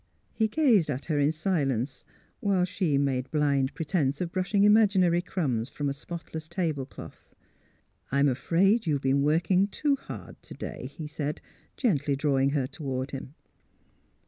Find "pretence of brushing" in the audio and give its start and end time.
3.75-4.63